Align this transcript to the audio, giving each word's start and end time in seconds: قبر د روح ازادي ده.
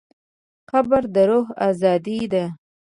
قبر 0.69 1.03
د 1.13 1.15
روح 1.29 1.47
ازادي 1.69 2.19
ده. 2.31 2.45